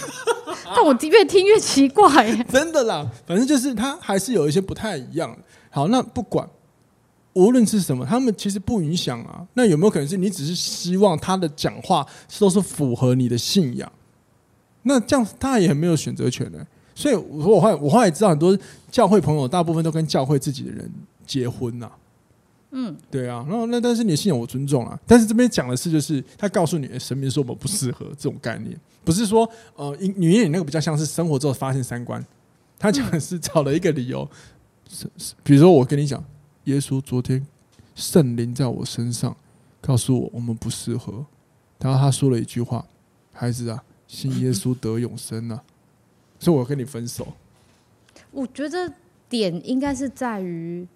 [0.75, 5.37] 但我越听越奇怪、 真的啦，反正就是他还是有一些不太一样。
[5.71, 6.49] 好，那不管
[7.33, 9.47] 无论是什么，他们其实不影响啊。
[9.55, 12.07] 那有没有可能是你只是希望他的讲话
[12.39, 13.91] 都是符合你的信仰？
[14.83, 16.59] 那这样他也很没有选择权呢、
[16.95, 18.57] 所以我说，我后来我后来知道很多
[18.91, 20.91] 教会朋友，大部分都跟教会自己的人
[21.27, 21.91] 结婚呐。
[22.71, 23.45] 嗯，对啊。
[23.49, 24.99] 然后那但是你的信仰我尊重啊。
[25.07, 32.25] 但是这边讲的是，就是他告诉你，神明说我们不适合这种概念，不是说呃，女演那个比较像是生活之后发现三观。
[32.79, 34.29] 他讲的是找了一个理由，
[35.43, 36.25] 比如说我跟你讲，
[36.65, 37.47] 耶稣昨天
[37.95, 39.37] 圣灵在我身上
[39.81, 41.27] 告诉我我们不适合，
[41.79, 42.87] 然后他说了一句话
[43.35, 45.63] ：“孩子啊，信耶稣得永生啊。”
[46.41, 47.29] 所以我跟你分手，
[48.31, 48.91] 我觉得
[49.29, 50.89] 点应该是在于，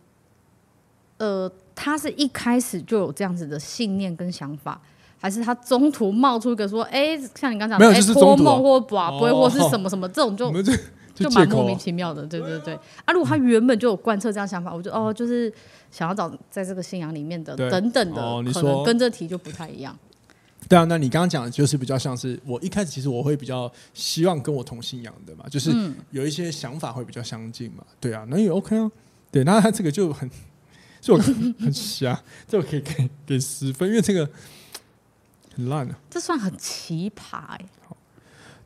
[1.18, 4.80] 呃，他是一开始就有这样子的信念跟想法，
[5.20, 10.72] 还是他中途冒出一个说，哎、欸，像你刚讲的，没有，就是中途、啊、托梦或跋杯或是什么什么这种就就
[11.14, 12.74] 就蛮莫名其妙的，对对对。
[13.04, 15.52] 啊，如果他原本就有贯彻这样想法，我就哦，就是
[15.90, 19.96] 想要找在这个信仰里面的等等的，哦、可能跟这题就不太一样。
[20.68, 25.70] 对啊，那你刚刚讲的就是比较像是我一开始其实我会比较希望跟我同信仰的嘛，就是
[26.10, 27.84] 有一些想法会比较相近嘛。
[28.00, 28.90] 对啊，那也 OK 啊。
[29.30, 30.28] 对，那他这个就很，
[31.04, 34.26] 就很瞎， 这个可以给给十分，因为这个
[35.54, 35.94] 很烂啊。
[36.08, 37.66] 这算很奇葩哎、欸。
[37.86, 37.96] 好，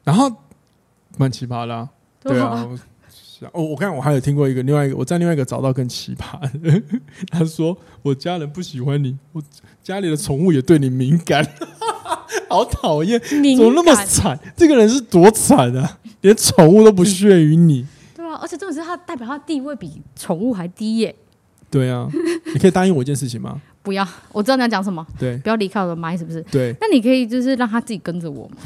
[0.04, 0.32] 然后
[1.16, 1.88] 蛮奇葩的啊。
[2.20, 2.68] 对啊。
[3.52, 6.82] 哦，我看我还有听过一个另外一个，我在另外一个找到更奇葩的。
[7.30, 9.42] 他说：“我家人不喜欢你，我
[9.82, 11.44] 家里的宠物也对你敏感，
[12.48, 14.38] 好讨厌，怎么那么惨？
[14.56, 21.14] 这个人是多惨啊，连宠物都不屑于你。”对啊，而且重点是他代表他地位比宠物还低耶。
[21.70, 22.08] 对啊，
[22.52, 23.60] 你可以答应我一件事情吗？
[23.82, 25.06] 不要，我知道你要讲什么。
[25.18, 26.42] 对，不要离开我的麦，是不是？
[26.50, 26.74] 对。
[26.80, 28.56] 那你可以就是让他自己跟着我吗？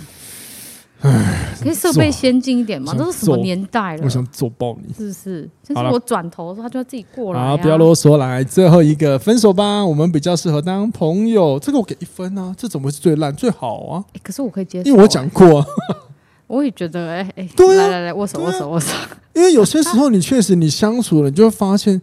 [1.03, 2.95] 唉，可以设备先进一点吗？
[2.95, 4.03] 都是什么年代了？
[4.05, 4.95] 我想揍爆你！
[4.95, 5.51] 是不是？
[5.63, 7.49] 就是我转头的时候，他就要自己过来、啊。
[7.49, 9.85] 好，不要啰嗦，来最后一个分手吧。
[9.85, 12.55] 我们比较适合当朋友，这个我给一分啊。
[12.57, 13.35] 这怎么会是最烂？
[13.35, 14.21] 最好啊、欸！
[14.23, 15.67] 可是我可以接受、欸，因为我讲过、啊。
[16.47, 18.95] 我也觉得，哎、欸、哎，对、啊，来来来，握手握手握手。
[19.35, 22.01] 因为有些时候你确实你相处了，你就会发现，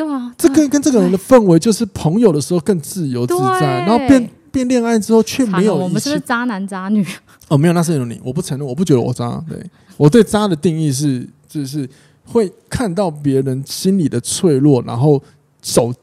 [0.00, 4.30] 对啊，这个跟这个人的氛围就是朋友的时候更自由自在，然后变。
[4.52, 7.06] 变恋爱之后却没有，我们是不是渣男渣女？
[7.46, 9.40] 哦，没有，那是有你，我不承认，我不觉得我渣。
[9.48, 9.56] 对，
[9.96, 11.88] 我对渣的定义是，就是
[12.24, 15.22] 会看到别人心里的脆弱，然后
[15.62, 15.94] 手，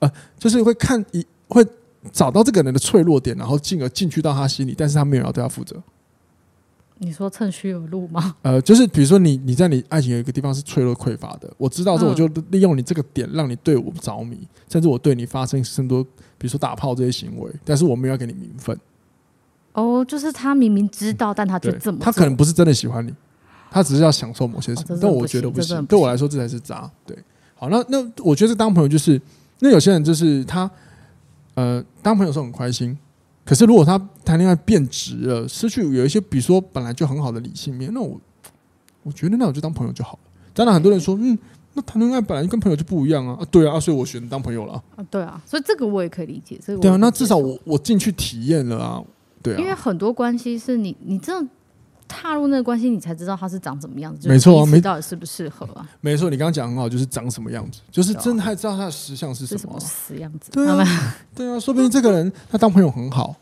[0.00, 1.66] 呃，就是会看一会
[2.12, 5.82] 找到这个人的脆弱点，然后进而进去到他心里，但是他没有要对他负责。
[7.00, 8.34] 你说趁虚而入吗？
[8.42, 14.36] 呃，就是比如说你你在你爱情有一个地方是脆弱匮乏的，我知道之后我就利用你这个点让你对我着迷，
[14.68, 16.02] 甚至我对你发生更多，
[16.36, 18.78] 比如说打炮这些行为，但是我没有要给你名分。
[19.74, 23.14] 哦，就是他明明知道，但他就这么，他可能不是真的喜欢你，
[23.70, 26.90] 他只是要享受某些什么，哦、但我觉得不行，对我来说这才是渣。
[27.06, 27.16] 对，
[27.54, 29.20] 好，那那我觉得当朋友就是，
[29.60, 30.68] 那有些人就是他，
[31.54, 32.98] 呃，当朋友时候很开心。
[33.48, 38.20] 可是，如果他谈恋爱变直了，失去有一些，比如说本来就很好的理性面，那我
[39.02, 40.30] 我觉得那我就当朋友就好了。
[40.52, 41.38] 当然，很多人说，嗯，
[41.72, 49.02] 那谈恋爱本来跟朋友就不一样啊，啊，对啊，所以我选当朋友了啊，对啊，所以这个我也可以理解，这个对啊，那至少我我进去体验了啊，
[49.42, 51.48] 对啊，因为很多关系是你你这样。
[52.08, 54.28] 踏入那个关系，你才知道他是长什么样子。
[54.28, 55.88] 没错啊，没到底适不适合啊？
[56.00, 59.78] 没错，你刚刚讲很好，就是长什么样子，就是真的还知道他的实相是什么，
[60.18, 60.50] 样子。
[60.50, 63.36] 对啊，对啊，说不定这个人他当朋友很好。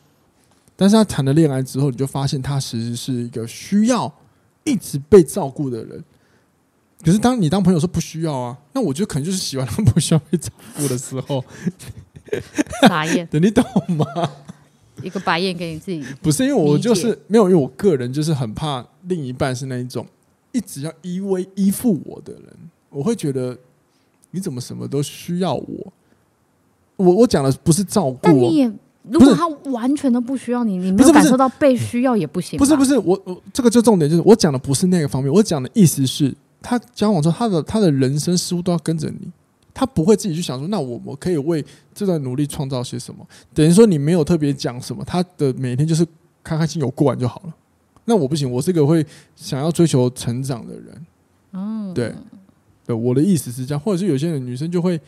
[0.79, 4.13] 但是他谈了恋爱之后，你就发现他其实是一个需要
[4.65, 6.05] 一直被照顾的人。
[7.03, 11.43] 可是当你当朋友说不需要啊，那我觉得可能就是喜欢他不需要被照顾的时候。
[12.89, 13.65] 傻眼， 你懂
[13.97, 14.05] 吗？
[15.03, 16.05] 一个白眼给你自己。
[16.23, 20.07] 不是因为我就是没有，因为我个人就是很怕另一半是那一种
[20.53, 22.43] 一直要依偎依附我的人。
[22.91, 23.57] 我会觉得
[24.31, 25.93] 你怎么什么都需要我？
[26.97, 28.73] 我我讲的不是照顾，但你也。
[29.09, 32.59] 如果他完全都不需要你，你没有感受到被需要也不行。
[32.59, 39.31] 不是不是，我我这个就重点就是我讲的不是那个方面，我讲的意思是，他交往之后，他的他的人生似乎都要跟着你，
[39.79, 41.63] 他不会自己去想说，那我我可以为
[41.95, 43.27] 这段努力创造些什么？
[43.53, 46.03] 等于说你没有特别讲什么，他的每天就是
[46.43, 47.55] 开开心心有过完就好了。
[48.07, 51.07] 那我不行，我是个会想要追求成长的人。
[51.53, 52.15] 嗯，对，
[52.87, 54.99] 对，我的意思是这样，或者是有些人女生就会，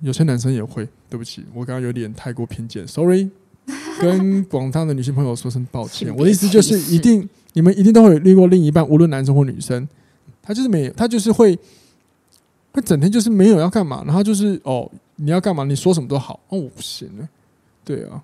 [0.00, 0.88] 有些男生也会。
[1.08, 3.30] 对不起，我刚刚有点太过偏见，sorry，
[4.02, 6.12] 跟广大的女性朋友说声抱歉。
[6.16, 9.88] 我的意思就是，一定你们一定都会遇过另一半，无论男生或女生，
[10.42, 11.56] 他就是没有，他就是会，
[12.74, 17.28] 会整天就是没有要干嘛，然后就是哦，你要干嘛，你说什么都好，哦，我不行了，
[17.84, 18.20] 对啊，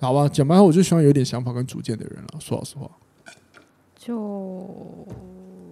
[0.00, 2.40] 好吧，讲白话，我就喜欢有点想法跟主见的人了。
[2.40, 2.90] 说老实话，
[3.94, 4.16] 就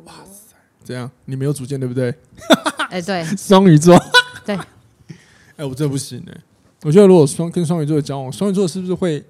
[0.04, 2.14] 哇塞，这样你没有主见对不对？
[2.90, 3.98] 哎，对，双鱼座，
[4.44, 4.58] 对。
[5.56, 6.40] 哎，我真的不行哎！
[6.82, 9.24] 我觉得如果双跟双鱼座的交往，双鱼座是不是会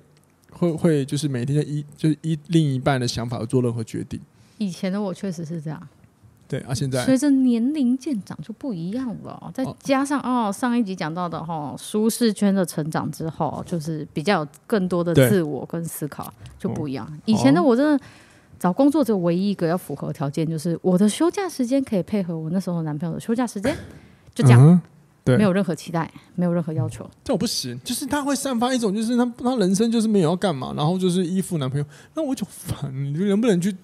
[0.50, 4.20] 会会就是每天依就是依另一半的想法而做任何决定？
[4.58, 5.88] 以前的我确实是这样。
[6.50, 9.50] 对啊，现在随着年龄渐长就不一样了。
[9.54, 17.06] 再加上哦，哦，上一集讲到的哈、哦，舒适圈的成长之后，就是比较有更多的自我跟思考就不一样。
[17.06, 18.04] 哦、以前的我真的
[18.58, 23.72] 找工作只有唯一一个要符合条件，就是我的休假时间可以配合我那时候男朋友的休假时间，
[24.34, 24.60] 就这样。
[24.60, 24.80] 嗯
[25.22, 27.78] 对，没有任何期待，没有任何要求，这我不行。
[27.84, 31.84] 就是他会散发一种，就是他他人生就是没有要干嘛，然后就是依附男朋友，
[32.14, 32.90] 那我就烦。
[32.90, 33.76] 你能不能去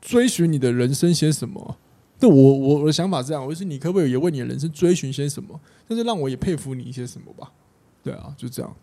[0.00, 1.76] 追寻你的人生些什么？
[2.24, 5.60] 对我我我的想法是这样，我就是你可不可以也为你的人生追寻些什么？
[5.86, 7.50] 但是让我也佩服你一些什么吧？
[8.02, 8.74] 对啊，就这样。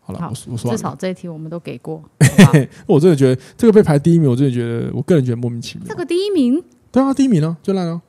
[0.00, 2.02] 好了，好，我我说至少这一题我们都给过。
[2.88, 5.86] 我真的觉得这个被排第一名，我真的觉得我个人觉得莫名其妙。
[5.86, 6.64] 这个第一名？
[6.90, 8.00] 对啊，第一名呢，最烂啊，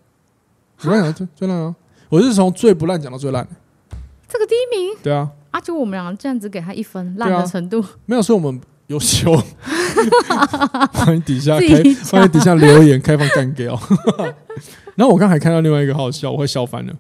[0.77, 1.75] 最烂啊，最最烂啊。
[2.07, 3.45] 我是从最不烂讲到最烂，
[4.29, 4.95] 这个第一名。
[5.03, 9.33] 对啊，啊，就我们两个这样子给他一分烂的程度，啊、没有所以我们优秀。
[10.93, 13.79] 欢迎底下开，欢迎底下留言开放干掉。
[14.95, 16.93] 然后我刚还看到另外一个好笑，我会笑翻了。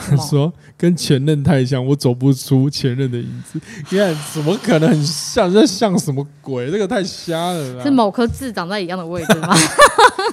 [0.00, 3.60] 他说跟前任太像，我走不出前任的影子。
[3.90, 5.52] 你看，怎么可能很像？
[5.52, 6.70] 这像什么鬼？
[6.70, 7.82] 这个太瞎了。
[7.82, 9.52] 是某颗痣长在一样的位置吗？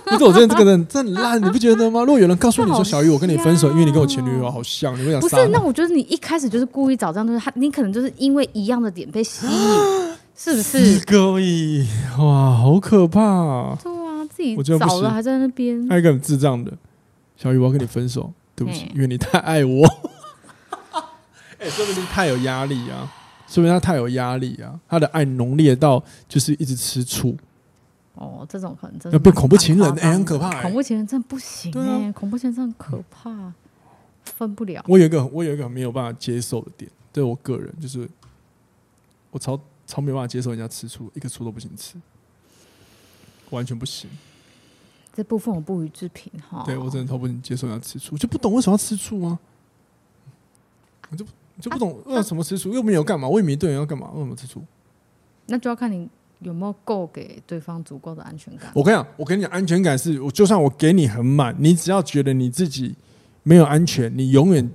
[0.06, 2.02] 不是，我觉得这个人真烂，你不觉得吗？
[2.02, 5.48] 如果有人告诉你说小鱼，我跟你分手，因为你跟我前女友好像，你会想不是？
[5.48, 9.52] 那我觉得你一开始就是故意找这样，东西他，你可能就是因为一样的点被吸引，
[10.36, 11.00] 是不是？
[11.06, 13.78] 故意哇，好可怕啊！
[13.82, 16.72] 对啊，自己找了还在那边，还有一个很智障的
[17.38, 18.32] 小雨，我要跟你分手。
[18.58, 19.86] 对不起，因为你太爱我。
[21.60, 23.12] 哎、欸，说不定太有压力啊，
[23.50, 27.36] 说明他太有压力啊，他的爱浓烈到就是一直吃醋。
[28.14, 30.62] 哦，这种可能真的要变恐怖情人，哎、欸，很可怕、欸。
[30.62, 33.54] 恐怖情人真的不行哎、欸，恐怖情人真的很可怕，嗯、
[34.24, 34.82] 分不了。
[34.88, 38.08] 我有一个，我有一个没有办法接受的点，对我个人就是，
[39.32, 41.96] 我超超没办法接受人家吃醋，一个醋都不行吃，
[43.50, 44.10] 完全不行。
[45.14, 46.64] 这部分我不予置评哈。
[46.66, 49.40] 对，我真的超不能接受人家吃醋，就不懂为什么要吃醋吗？
[51.10, 51.26] 我就
[51.62, 54.62] 就不懂为什么吃醋，又没有干嘛，我也没对人要干嘛，为什么吃醋？
[55.46, 58.72] 那就要看你有没有够给对方足够的安全感。
[58.74, 62.96] 我跟你讲，我跟你讲，安全感是我就算我给你很满，你只要觉得你自己
[63.44, 64.70] 没有安全，你永远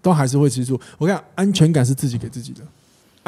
[0.00, 0.78] 都还是会吃醋。
[0.98, 2.62] 我跟你讲，安全感是自己给自己的，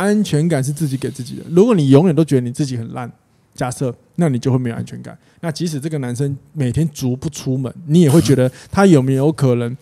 [0.02, 1.42] 安全感是自己给自己的。
[1.50, 3.10] 如果你永远都觉得你自己很烂。
[3.54, 5.14] 假设，那你就会没有安全感。
[5.40, 9.76] 那即使这个男生每天足不出门，你也会觉得他有没有可能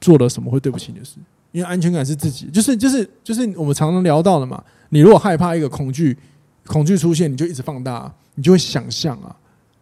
[0.00, 1.16] 做了什么会对不起你的事？
[1.52, 4.64] 因为安全感是自己，就是就是就是我们常常聊到的嘛。
[4.88, 6.16] 你如果害怕一个恐惧，
[6.64, 9.36] 恐惧出现，你就一直放大，你就会想象啊，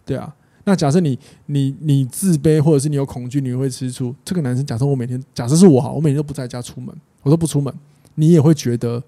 [0.04, 0.34] 对啊。
[0.64, 4.12] 那假设你你你自卑，或者是你有恐惧，你会吃醋。
[4.24, 7.72] 这个男生，假设我每天，假设是我好，我每天都不在家出门，我都不出门，
[8.16, 9.00] 你也会觉得。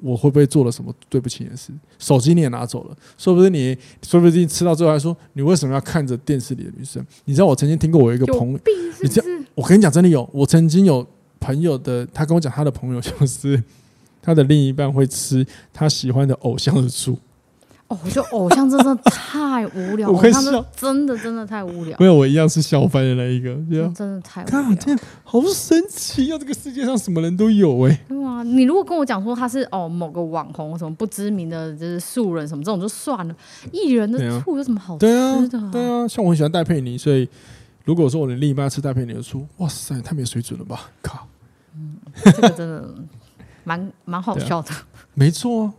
[0.00, 1.72] 我会不会做了什么对不起你的事？
[1.98, 7.04] 手机你也拿走了，说不定你，说不定吃到最后还说你为什么要看着电视里的女生？
[7.24, 8.60] 你知道我曾经听过我一个朋友，
[9.02, 11.06] 你知道我跟你讲真的有，我曾经有
[11.40, 13.62] 朋友的，他跟我讲他的朋友就是
[14.20, 17.18] 他的另一半会吃他喜欢的偶像的醋。
[17.88, 21.96] 哦，我觉得偶像真的太无聊，我看真的真的真的太无聊。
[22.00, 24.74] 没有，我一样是笑翻的那一个，对啊真的太无聊。
[24.74, 26.36] 天，好神奇啊！
[26.36, 27.96] 这个世界上什么人都有哎。
[28.08, 33.36] 对啊，你如果跟我讲说他是哦某个网红，什么不知名的，就是素人什么这种就算了。
[33.70, 35.48] 艺人的醋有什么好吃的？
[35.48, 37.28] 对啊，对啊，像我很喜欢戴佩妮，所以
[37.84, 40.90] 如果说我的另一半吃戴佩妮的醋，哇塞，太没水准了吧！
[41.00, 41.28] 靠，
[41.76, 42.94] 嗯，这个真的
[43.62, 44.72] 蛮蛮好笑的。
[45.14, 45.72] 没错。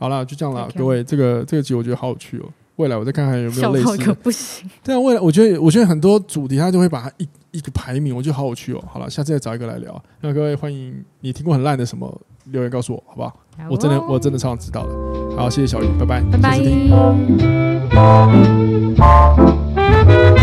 [0.00, 2.46] 好了，就这样了，各位，这个这个集我觉得好有趣哦。
[2.76, 4.14] 未来我再看看有没有类似的。
[4.14, 4.66] 不行。
[4.82, 8.82] 对啊，未来我觉得我觉得很多主题他就会把它一一个排名，我觉得好有趣哦。
[8.90, 10.02] 好了，下次再找一个来聊。
[10.22, 13.36] 那各位欢迎你听过很烂的什么留言告诉我，好不好？
[13.70, 14.94] 我真的我真的超想知道的。
[15.36, 16.38] 好，谢谢小雨，拜拜，拜
[18.96, 20.39] 拜。